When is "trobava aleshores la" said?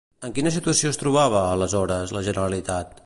1.01-2.25